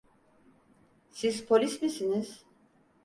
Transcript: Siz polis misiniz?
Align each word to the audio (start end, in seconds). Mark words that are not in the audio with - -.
Siz 1.11 1.45
polis 1.47 1.81
misiniz? 1.81 2.45